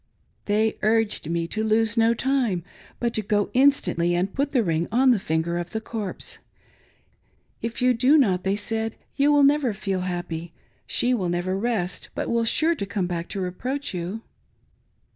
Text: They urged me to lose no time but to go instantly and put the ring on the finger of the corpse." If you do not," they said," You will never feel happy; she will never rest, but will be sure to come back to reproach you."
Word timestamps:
They 0.45 0.79
urged 0.81 1.29
me 1.29 1.47
to 1.49 1.63
lose 1.63 1.95
no 1.95 2.15
time 2.15 2.63
but 2.99 3.13
to 3.13 3.21
go 3.21 3.51
instantly 3.53 4.15
and 4.15 4.33
put 4.33 4.49
the 4.49 4.63
ring 4.63 4.87
on 4.91 5.11
the 5.11 5.19
finger 5.19 5.59
of 5.59 5.73
the 5.73 5.79
corpse." 5.79 6.39
If 7.61 7.83
you 7.83 7.93
do 7.93 8.17
not," 8.17 8.43
they 8.43 8.55
said," 8.55 8.95
You 9.15 9.31
will 9.31 9.43
never 9.43 9.73
feel 9.73 9.99
happy; 9.99 10.53
she 10.87 11.13
will 11.13 11.29
never 11.29 11.55
rest, 11.55 12.09
but 12.15 12.31
will 12.31 12.41
be 12.45 12.47
sure 12.47 12.73
to 12.73 12.85
come 12.87 13.05
back 13.05 13.27
to 13.27 13.41
reproach 13.41 13.93
you." 13.93 14.23